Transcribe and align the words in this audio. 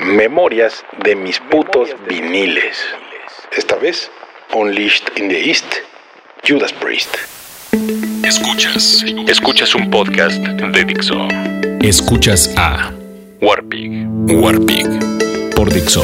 Memorias 0.00 0.82
de 1.04 1.14
mis 1.14 1.38
putos 1.38 1.90
viniles. 2.08 2.78
Esta 3.54 3.76
vez, 3.76 4.10
Unleashed 4.54 5.18
in 5.18 5.28
the 5.28 5.48
East, 5.48 5.66
Judas 6.46 6.72
Priest. 6.72 7.14
Escuchas. 8.24 9.04
Escuchas 9.28 9.74
un 9.74 9.90
podcast 9.90 10.38
de 10.38 10.84
Dixo. 10.84 11.28
Escuchas 11.82 12.50
a 12.56 12.92
Warpig. 13.42 14.06
Warpig. 14.40 14.86
Por 15.54 15.70
Dixo. 15.70 16.02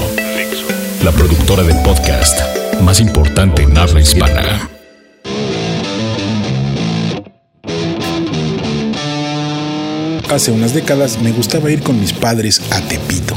La 1.03 1.13
productora 1.13 1.63
de 1.63 1.75
podcast 1.83 2.39
más 2.83 3.01
importante 3.01 3.63
en 3.63 3.79
habla 3.79 4.01
hispana. 4.01 4.76
Hace 10.29 10.51
unas 10.51 10.75
décadas 10.75 11.21
me 11.21 11.31
gustaba 11.31 11.71
ir 11.71 11.83
con 11.83 12.01
mis 12.01 12.13
padres 12.13 12.61
a 12.73 12.81
Tepito. 12.81 13.37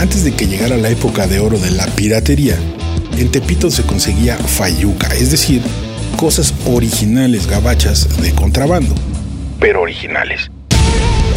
Antes 0.00 0.22
de 0.22 0.32
que 0.32 0.46
llegara 0.46 0.76
la 0.76 0.88
época 0.88 1.26
de 1.26 1.40
oro 1.40 1.58
de 1.58 1.72
la 1.72 1.86
piratería, 1.86 2.56
en 3.18 3.28
Tepito 3.28 3.72
se 3.72 3.82
conseguía 3.82 4.36
fayuca, 4.36 5.08
es 5.08 5.32
decir, 5.32 5.62
cosas 6.16 6.54
originales 6.66 7.48
gabachas 7.48 8.22
de 8.22 8.32
contrabando. 8.36 8.94
Pero 9.58 9.82
originales. 9.82 10.48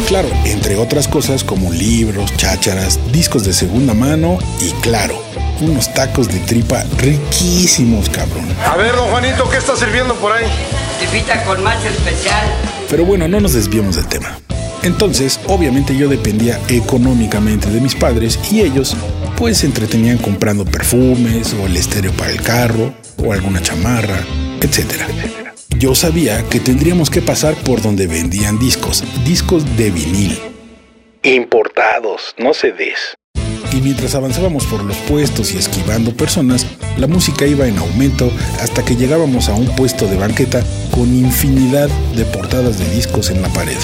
Claro, 0.08 0.30
entre 0.46 0.76
otras 0.76 1.08
cosas 1.08 1.44
como 1.44 1.72
libros, 1.72 2.32
chácharas, 2.38 3.00
discos 3.12 3.44
de 3.44 3.54
segunda 3.54 3.96
mano 3.96 4.38
y 4.62 4.70
claro, 4.82 5.20
unos 5.62 5.92
tacos 5.96 6.28
de 6.28 6.40
tripa 6.42 6.84
riquísimos, 7.00 8.08
cabrón. 8.10 8.46
A 8.66 8.78
ver, 8.78 8.96
don 8.96 9.10
Juanito, 9.10 9.50
¿qué 9.50 9.58
está 9.58 9.76
sirviendo 9.76 10.14
por 10.16 10.32
ahí? 10.32 10.46
Tripita 11.00 11.44
con 11.44 11.64
macho 11.64 11.88
especial. 11.88 12.67
Pero 12.90 13.06
bueno, 13.06 13.28
no 13.28 13.40
nos 13.40 13.54
desviemos 13.54 13.96
del 13.96 14.08
tema. 14.08 14.40
Entonces, 14.84 15.40
obviamente 15.48 15.98
yo 15.98 16.08
dependía 16.08 16.60
económicamente 16.70 17.70
de 17.70 17.82
mis 17.82 17.96
padres 17.96 18.40
y 18.52 18.62
ellos 18.62 18.96
pues 19.36 19.60
se 19.60 19.66
entretenían 19.66 20.18
comprando 20.18 20.66
perfumes 20.66 21.54
o 21.54 21.66
el 21.66 21.76
estéreo 21.76 22.12
para 22.14 22.32
el 22.32 22.42
carro 22.42 22.94
o 23.24 23.34
alguna 23.34 23.62
chamarra, 23.62 24.20
etc. 24.62 25.04
Yo 25.78 25.94
sabía 25.94 26.44
que 26.50 26.60
tendríamos 26.60 27.10
que 27.10 27.22
pasar 27.22 27.56
por 27.56 27.82
donde 27.82 28.08
vendían 28.08 28.58
discos, 28.60 29.04
discos 29.26 29.78
de 29.78 29.92
vinil. 29.92 30.40
Importados, 31.24 32.34
no 32.38 32.54
CDs. 32.54 33.18
Y 33.78 33.82
mientras 33.82 34.16
avanzábamos 34.16 34.66
por 34.66 34.84
los 34.84 34.98
puestos 34.98 35.54
y 35.54 35.58
esquivando 35.58 36.12
personas, 36.12 36.66
la 36.98 37.06
música 37.06 37.46
iba 37.46 37.68
en 37.68 37.78
aumento 37.78 38.32
hasta 38.60 38.84
que 38.84 38.96
llegábamos 38.96 39.50
a 39.50 39.54
un 39.54 39.68
puesto 39.76 40.08
de 40.08 40.18
banqueta 40.18 40.64
con 40.90 41.16
infinidad 41.16 41.88
de 42.16 42.26
portadas 42.26 42.80
de 42.80 42.90
discos 42.90 43.30
en 43.30 43.44
la 43.44 43.50
pared. 43.50 43.78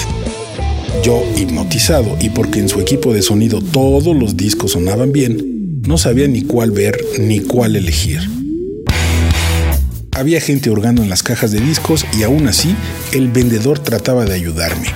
Yo, 1.04 1.22
hipnotizado 1.36 2.16
y 2.20 2.30
porque 2.30 2.58
en 2.58 2.68
su 2.68 2.80
equipo 2.80 3.14
de 3.14 3.22
sonido 3.22 3.60
todos 3.62 4.16
los 4.16 4.36
discos 4.36 4.72
sonaban 4.72 5.12
bien, 5.12 5.80
no 5.86 5.96
sabía 5.96 6.26
ni 6.26 6.42
cuál 6.42 6.72
ver 6.72 6.98
ni 7.20 7.38
cuál 7.38 7.76
elegir. 7.76 8.18
Había 10.10 10.40
gente 10.40 10.70
hurgando 10.70 11.04
en 11.04 11.08
las 11.08 11.22
cajas 11.22 11.52
de 11.52 11.60
discos 11.60 12.04
y 12.18 12.24
aún 12.24 12.48
así 12.48 12.74
el 13.12 13.28
vendedor 13.28 13.78
trataba 13.78 14.24
de 14.24 14.34
ayudarme. 14.34 14.88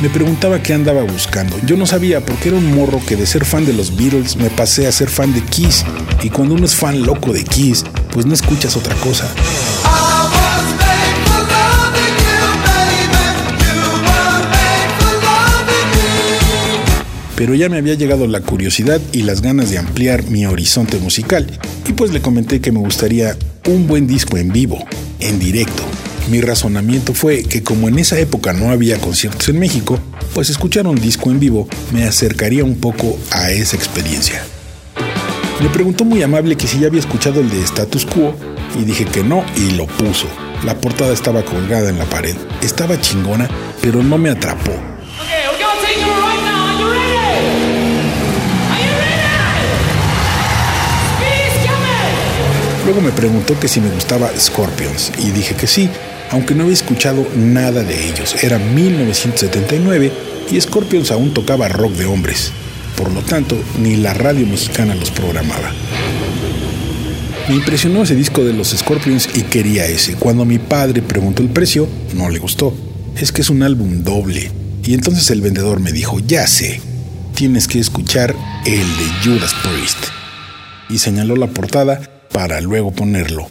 Me 0.00 0.08
preguntaba 0.08 0.62
qué 0.62 0.72
andaba 0.72 1.02
buscando. 1.02 1.58
Yo 1.66 1.76
no 1.76 1.86
sabía 1.86 2.24
porque 2.24 2.48
era 2.48 2.56
un 2.56 2.74
morro 2.74 3.00
que 3.06 3.16
de 3.16 3.26
ser 3.26 3.44
fan 3.44 3.66
de 3.66 3.74
los 3.74 3.96
Beatles 3.96 4.36
me 4.36 4.48
pasé 4.48 4.86
a 4.86 4.92
ser 4.92 5.10
fan 5.10 5.34
de 5.34 5.42
Kiss. 5.42 5.84
Y 6.22 6.30
cuando 6.30 6.54
uno 6.54 6.64
es 6.64 6.74
fan 6.74 7.02
loco 7.02 7.32
de 7.32 7.44
Kiss, 7.44 7.84
pues 8.10 8.24
no 8.24 8.32
escuchas 8.32 8.76
otra 8.76 8.94
cosa. 8.96 9.30
pero 17.40 17.54
ya 17.54 17.70
me 17.70 17.78
había 17.78 17.94
llegado 17.94 18.26
la 18.26 18.42
curiosidad 18.42 19.00
y 19.12 19.22
las 19.22 19.40
ganas 19.40 19.70
de 19.70 19.78
ampliar 19.78 20.24
mi 20.24 20.44
horizonte 20.44 20.98
musical, 20.98 21.46
y 21.88 21.94
pues 21.94 22.10
le 22.12 22.20
comenté 22.20 22.60
que 22.60 22.70
me 22.70 22.80
gustaría 22.80 23.34
un 23.66 23.86
buen 23.86 24.06
disco 24.06 24.36
en 24.36 24.52
vivo, 24.52 24.84
en 25.20 25.38
directo. 25.38 25.82
Mi 26.28 26.40
razonamiento 26.40 27.14
fue 27.14 27.42
que 27.42 27.62
como 27.62 27.88
en 27.88 27.98
esa 27.98 28.18
época 28.18 28.52
no 28.52 28.70
había 28.70 28.98
conciertos 28.98 29.48
en 29.48 29.58
México, 29.58 29.98
pues 30.34 30.50
escuchar 30.50 30.86
un 30.86 31.00
disco 31.00 31.30
en 31.30 31.40
vivo 31.40 31.68
me 31.92 32.04
acercaría 32.04 32.64
un 32.64 32.76
poco 32.76 33.18
a 33.30 33.50
esa 33.50 33.76
experiencia. 33.76 34.42
Me 35.60 35.68
preguntó 35.68 36.04
muy 36.04 36.22
amable 36.22 36.56
que 36.56 36.66
si 36.66 36.78
ya 36.78 36.86
había 36.86 37.00
escuchado 37.00 37.40
el 37.40 37.50
de 37.50 37.62
Status 37.62 38.06
Quo 38.06 38.34
y 38.80 38.84
dije 38.84 39.04
que 39.04 39.22
no 39.22 39.44
y 39.56 39.72
lo 39.72 39.86
puso. 39.86 40.26
La 40.64 40.80
portada 40.80 41.12
estaba 41.12 41.42
colgada 41.44 41.90
en 41.90 41.98
la 41.98 42.04
pared. 42.04 42.36
Estaba 42.62 43.00
chingona, 43.00 43.48
pero 43.82 44.02
no 44.02 44.18
me 44.18 44.30
atrapó. 44.30 44.72
Luego 52.90 53.06
me 53.06 53.12
preguntó 53.12 53.56
que 53.60 53.68
si 53.68 53.80
me 53.80 53.88
gustaba 53.88 54.32
Scorpions 54.36 55.12
y 55.16 55.30
dije 55.30 55.54
que 55.54 55.68
sí, 55.68 55.88
aunque 56.32 56.56
no 56.56 56.64
había 56.64 56.74
escuchado 56.74 57.24
nada 57.36 57.84
de 57.84 58.08
ellos. 58.08 58.42
Era 58.42 58.58
1979 58.58 60.10
y 60.50 60.60
Scorpions 60.60 61.12
aún 61.12 61.32
tocaba 61.32 61.68
rock 61.68 61.92
de 61.92 62.06
hombres. 62.06 62.50
Por 62.96 63.12
lo 63.12 63.20
tanto, 63.20 63.56
ni 63.78 63.94
la 63.94 64.12
radio 64.12 64.44
mexicana 64.44 64.96
los 64.96 65.12
programaba. 65.12 65.70
Me 67.48 67.54
impresionó 67.54 68.02
ese 68.02 68.16
disco 68.16 68.42
de 68.42 68.54
los 68.54 68.70
Scorpions 68.70 69.28
y 69.36 69.42
quería 69.42 69.86
ese. 69.86 70.14
Cuando 70.14 70.44
mi 70.44 70.58
padre 70.58 71.00
preguntó 71.00 71.44
el 71.44 71.50
precio, 71.50 71.86
no 72.16 72.28
le 72.28 72.40
gustó. 72.40 72.74
Es 73.16 73.30
que 73.30 73.42
es 73.42 73.50
un 73.50 73.62
álbum 73.62 74.02
doble. 74.02 74.50
Y 74.82 74.94
entonces 74.94 75.30
el 75.30 75.42
vendedor 75.42 75.78
me 75.78 75.92
dijo, 75.92 76.18
ya 76.18 76.44
sé, 76.48 76.80
tienes 77.36 77.68
que 77.68 77.78
escuchar 77.78 78.34
el 78.66 78.80
de 78.80 79.04
Judas 79.22 79.54
Priest. 79.62 79.98
Y 80.88 80.98
señaló 80.98 81.36
la 81.36 81.46
portada 81.46 82.19
para 82.32 82.60
luego 82.60 82.90
ponerlo. 82.92 83.50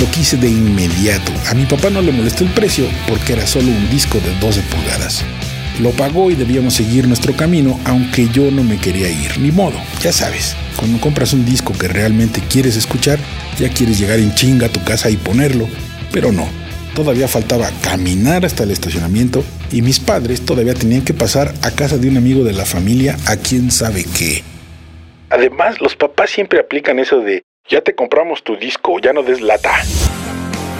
Lo 0.00 0.10
quise 0.10 0.36
de 0.36 0.48
inmediato. 0.48 1.32
A 1.48 1.54
mi 1.54 1.66
papá 1.66 1.90
no 1.90 2.02
le 2.02 2.12
molestó 2.12 2.44
el 2.44 2.50
precio 2.50 2.86
porque 3.08 3.34
era 3.34 3.46
solo 3.46 3.68
un 3.68 3.88
disco 3.90 4.18
de 4.18 4.34
12 4.40 4.60
pulgadas. 4.62 5.24
Lo 5.80 5.90
pagó 5.90 6.30
y 6.30 6.34
debíamos 6.34 6.74
seguir 6.74 7.06
nuestro 7.08 7.34
camino, 7.34 7.80
aunque 7.84 8.28
yo 8.28 8.50
no 8.50 8.62
me 8.62 8.78
quería 8.78 9.08
ir. 9.08 9.38
Ni 9.38 9.50
modo, 9.50 9.76
ya 10.00 10.12
sabes, 10.12 10.56
cuando 10.76 11.00
compras 11.00 11.32
un 11.32 11.44
disco 11.44 11.72
que 11.72 11.88
realmente 11.88 12.40
quieres 12.48 12.76
escuchar, 12.76 13.18
ya 13.58 13.68
quieres 13.68 13.98
llegar 13.98 14.18
en 14.18 14.34
chinga 14.34 14.66
a 14.66 14.72
tu 14.72 14.82
casa 14.84 15.10
y 15.10 15.16
ponerlo. 15.16 15.68
Pero 16.12 16.30
no, 16.30 16.48
todavía 16.94 17.26
faltaba 17.26 17.70
caminar 17.82 18.44
hasta 18.44 18.62
el 18.62 18.70
estacionamiento 18.70 19.44
y 19.72 19.82
mis 19.82 19.98
padres 19.98 20.44
todavía 20.44 20.74
tenían 20.74 21.02
que 21.02 21.14
pasar 21.14 21.52
a 21.62 21.72
casa 21.72 21.98
de 21.98 22.08
un 22.08 22.16
amigo 22.16 22.44
de 22.44 22.52
la 22.52 22.64
familia 22.64 23.16
a 23.26 23.36
quien 23.36 23.70
sabe 23.70 24.04
qué. 24.16 24.44
Además, 25.30 25.80
los 25.80 25.96
papás 25.96 26.30
siempre 26.30 26.60
aplican 26.60 27.00
eso 27.00 27.20
de 27.20 27.42
ya 27.68 27.80
te 27.80 27.94
compramos 27.94 28.44
tu 28.44 28.56
disco, 28.56 28.98
ya 29.00 29.12
no 29.12 29.22
des 29.22 29.40
lata. 29.40 29.72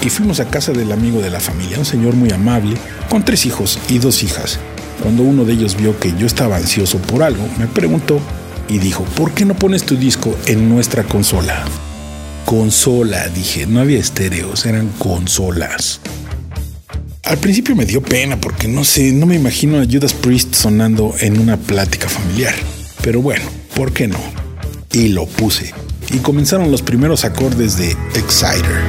Y 0.03 0.11
fuimos 0.11 0.41
a 0.41 0.50
casa 0.50 0.72
del 0.72 0.93
amigo 0.93 1.22
de 1.22 1.31
la 1.31 1.41
familia, 1.41 1.78
un 1.78 1.84
señor 1.84 2.15
muy 2.15 2.31
amable, 2.31 2.77
con 3.09 3.25
tres 3.25 3.47
hijos 3.47 3.78
y 3.89 3.99
dos 3.99 4.22
hijas. 4.22 4.61
Cuando 5.03 5.23
uno 5.23 5.44
de 5.44 5.55
ellos 5.55 5.77
vio 5.77 5.99
que 5.99 6.12
yo 6.19 6.27
estaba 6.27 6.56
ansioso 6.56 6.99
por 6.99 7.23
algo, 7.23 7.43
me 7.59 7.67
preguntó 7.67 8.21
y 8.69 8.78
dijo, 8.78 9.03
¿por 9.17 9.33
qué 9.33 9.47
no 9.47 9.55
pones 9.55 9.84
tu 9.84 9.97
disco 9.97 10.37
en 10.47 10.69
nuestra 10.69 11.05
consola? 11.05 11.65
Consola, 12.44 13.28
dije, 13.28 13.67
no 13.67 13.81
había 13.81 13.99
estéreos, 13.99 14.67
eran 14.67 14.89
consolas. 14.99 16.03
Al 17.25 17.39
principio 17.39 17.75
me 17.75 17.87
dio 17.87 18.03
pena 18.03 18.39
porque 18.39 18.69
no 18.69 18.84
sé, 18.84 19.11
no 19.12 19.25
me 19.25 19.37
imagino 19.37 19.81
a 19.81 19.87
Judas 19.91 20.12
Priest 20.12 20.55
sonando 20.55 21.15
en 21.21 21.41
una 21.41 21.56
plática 21.56 22.11
familiar. 22.11 22.55
Pero 23.03 23.23
bueno, 23.23 23.47
¿por 23.75 23.94
qué 23.94 24.06
no? 24.06 24.21
Y 24.93 25.09
lo 25.09 25.25
puse 25.27 25.73
y 26.10 26.19
comenzaron 26.19 26.70
los 26.70 26.82
primeros 26.82 27.25
acordes 27.25 27.76
de 27.76 27.92
Exciter. 28.15 28.81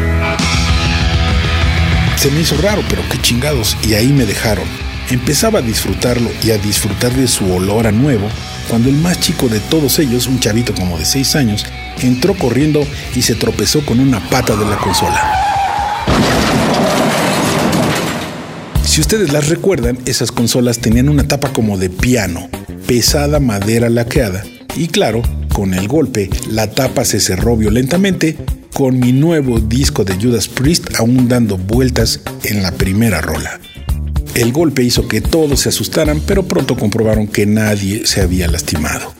Se 2.17 2.31
me 2.31 2.41
hizo 2.41 2.57
raro, 2.57 2.81
pero 2.89 3.01
qué 3.09 3.21
chingados, 3.21 3.77
y 3.87 3.93
ahí 3.93 4.07
me 4.07 4.25
dejaron. 4.25 4.65
Empezaba 5.09 5.59
a 5.59 5.61
disfrutarlo 5.61 6.29
y 6.43 6.51
a 6.51 6.57
disfrutar 6.57 7.13
de 7.13 7.27
su 7.27 7.53
olor 7.53 7.85
a 7.85 7.91
nuevo 7.91 8.27
cuando 8.69 8.90
el 8.90 8.95
más 8.95 9.19
chico 9.19 9.47
de 9.47 9.59
todos 9.59 9.99
ellos, 9.99 10.28
un 10.28 10.40
chavito 10.40 10.73
como 10.73 10.97
de 10.97 11.05
6 11.05 11.35
años, 11.35 11.66
entró 12.01 12.34
corriendo 12.34 12.85
y 13.16 13.22
se 13.22 13.35
tropezó 13.35 13.85
con 13.85 13.99
una 13.99 14.19
pata 14.29 14.55
de 14.55 14.66
la 14.66 14.78
consola. 14.78 15.22
Si 18.84 19.01
ustedes 19.01 19.31
las 19.34 19.49
recuerdan, 19.49 19.99
esas 20.05 20.31
consolas 20.31 20.79
tenían 20.79 21.09
una 21.09 21.28
tapa 21.28 21.51
como 21.51 21.78
de 21.78 21.90
piano, 21.90 22.49
pesada 22.87 23.40
madera 23.40 23.90
laqueada, 23.90 24.43
y 24.75 24.87
claro, 24.87 25.22
con 25.55 25.73
el 25.73 25.87
golpe, 25.87 26.29
la 26.49 26.69
tapa 26.69 27.05
se 27.05 27.22
cerró 27.22 27.55
violentamente 27.55 28.35
con 28.73 28.99
mi 28.99 29.13
nuevo 29.13 29.61
disco 29.61 30.03
de 30.03 30.16
Judas 30.16 30.49
Priest 30.49 30.93
aún 30.97 31.29
dando 31.29 31.57
vueltas 31.57 32.19
en 32.43 32.61
la 32.61 32.73
primera 32.73 33.22
rola. 33.22 33.61
El 34.34 34.52
golpe 34.52 34.84
hizo 34.84 35.07
que 35.07 35.22
todos 35.22 35.61
se 35.61 35.69
asustaran, 35.69 36.19
pero 36.28 36.43
pronto 36.43 36.75
comprobaron 36.75 37.28
que 37.28 37.46
nadie 37.46 38.05
se 38.05 38.19
había 38.19 38.49
lastimado. 38.49 39.13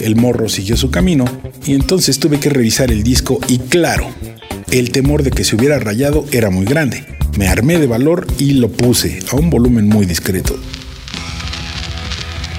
El 0.00 0.14
morro 0.14 0.48
siguió 0.48 0.76
su 0.76 0.92
camino 0.92 1.24
y 1.66 1.74
entonces 1.74 2.20
tuve 2.20 2.38
que 2.38 2.50
revisar 2.50 2.92
el 2.92 3.02
disco 3.02 3.40
y 3.48 3.58
claro, 3.58 4.06
el 4.70 4.92
temor 4.92 5.24
de 5.24 5.32
que 5.32 5.42
se 5.42 5.56
hubiera 5.56 5.80
rayado 5.80 6.24
era 6.30 6.50
muy 6.50 6.66
grande. 6.66 7.04
Me 7.36 7.48
armé 7.48 7.78
de 7.80 7.88
valor 7.88 8.28
y 8.38 8.52
lo 8.52 8.68
puse 8.70 9.18
a 9.32 9.34
un 9.34 9.50
volumen 9.50 9.88
muy 9.88 10.06
discreto. 10.06 10.56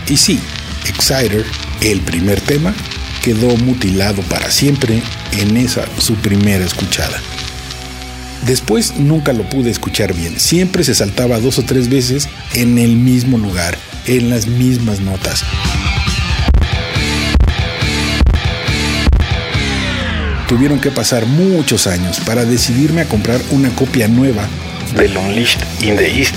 Y 0.09 0.17
sí, 0.17 0.37
Exciter, 0.85 1.45
el 1.81 2.01
primer 2.01 2.41
tema, 2.41 2.75
quedó 3.21 3.55
mutilado 3.57 4.21
para 4.23 4.49
siempre 4.51 5.01
en 5.37 5.57
esa 5.57 5.85
su 5.99 6.15
primera 6.15 6.65
escuchada. 6.65 7.19
Después 8.45 8.95
nunca 8.97 9.33
lo 9.33 9.47
pude 9.47 9.69
escuchar 9.69 10.15
bien, 10.15 10.39
siempre 10.39 10.83
se 10.83 10.95
saltaba 10.95 11.39
dos 11.39 11.59
o 11.59 11.63
tres 11.63 11.89
veces 11.89 12.27
en 12.55 12.79
el 12.79 12.95
mismo 12.95 13.37
lugar, 13.37 13.77
en 14.07 14.31
las 14.31 14.47
mismas 14.47 14.99
notas. 14.99 15.43
Tuvieron 20.47 20.79
que 20.81 20.91
pasar 20.91 21.25
muchos 21.27 21.87
años 21.87 22.19
para 22.19 22.43
decidirme 22.43 23.01
a 23.01 23.05
comprar 23.07 23.39
una 23.51 23.69
copia 23.69 24.07
nueva 24.07 24.47
del 24.97 25.15
Unleashed 25.15 25.61
in 25.81 25.95
the 25.95 26.19
East 26.19 26.35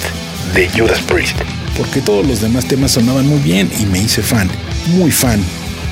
de 0.54 0.68
Judas 0.68 1.00
Priest. 1.00 1.36
Porque 1.76 2.00
todos 2.00 2.24
los 2.24 2.40
demás 2.40 2.66
temas 2.66 2.92
sonaban 2.92 3.26
muy 3.26 3.40
bien 3.40 3.68
y 3.80 3.86
me 3.86 3.98
hice 3.98 4.22
fan, 4.22 4.48
muy 4.86 5.10
fan 5.10 5.40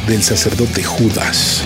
del 0.06 0.22
sacerdote 0.22 0.82
Judas. 0.82 1.64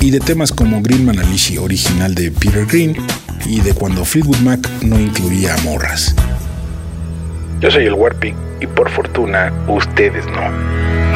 Y 0.00 0.10
de 0.10 0.20
temas 0.20 0.52
como 0.52 0.82
Green 0.82 1.04
Manalishi, 1.04 1.58
original 1.58 2.14
de 2.14 2.30
Peter 2.30 2.66
Green, 2.66 2.96
y 3.46 3.60
de 3.60 3.74
cuando 3.74 4.04
Fleetwood 4.04 4.38
Mac 4.38 4.68
no 4.82 4.98
incluía 4.98 5.56
morras. 5.64 6.14
Yo 7.60 7.70
soy 7.70 7.86
el 7.86 7.94
Warpig 7.94 8.34
y 8.60 8.66
por 8.66 8.90
fortuna 8.90 9.52
ustedes 9.68 10.26
no. 10.26 11.13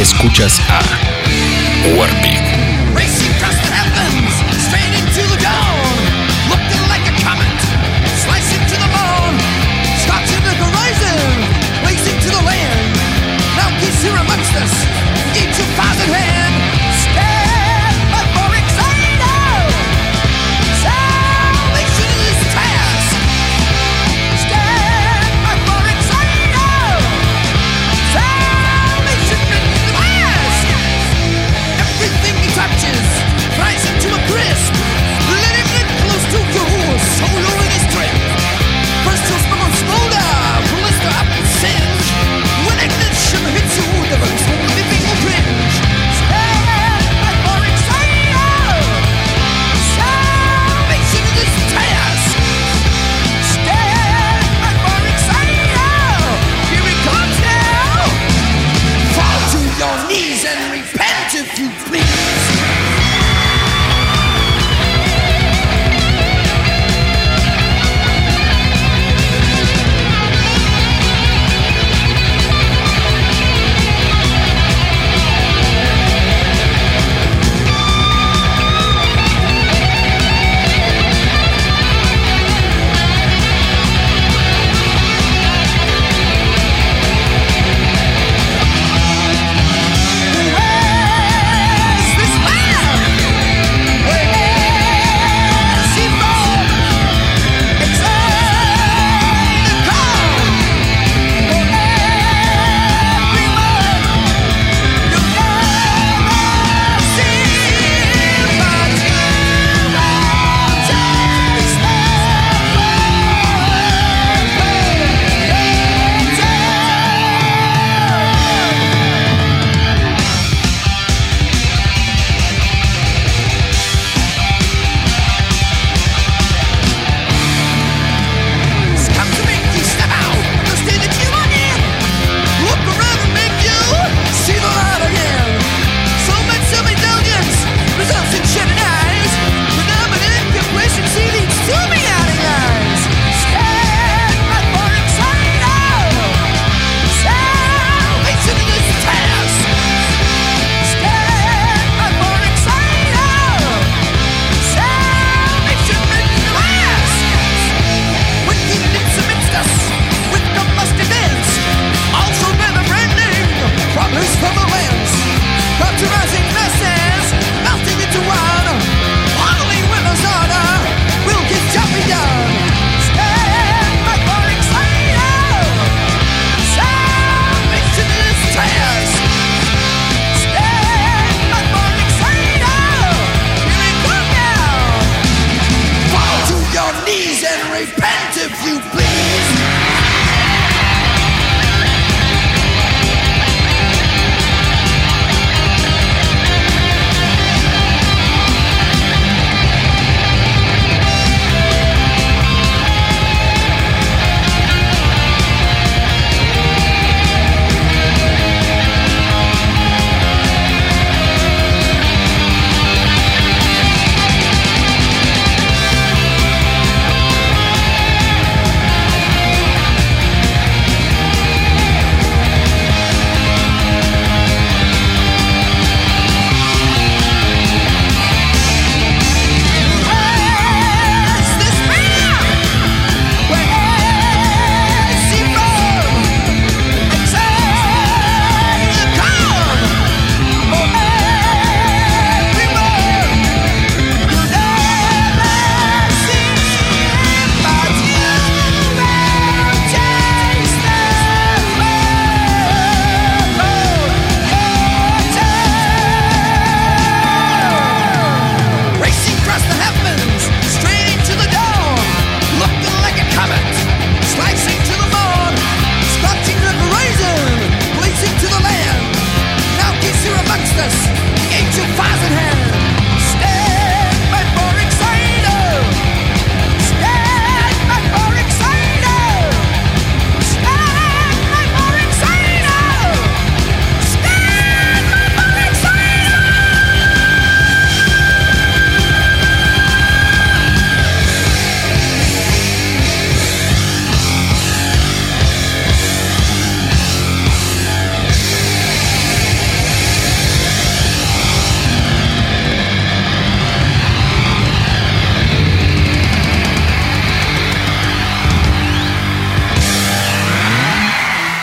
Escuchas 0.00 0.60
a 0.68 0.78
Warpig. 1.96 2.47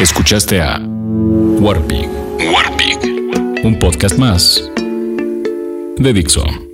Escuchaste 0.05 0.61
a 0.61 0.79
Warpig. 1.59 2.07
Warpig. 2.53 2.99
Un 3.63 3.79
podcast 3.79 4.15
más 4.19 4.63
de 5.97 6.13
Dixon. 6.13 6.64